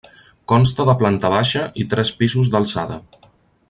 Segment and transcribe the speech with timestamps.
[0.51, 3.03] Consta de planta baixa i tres pisos d'alçada.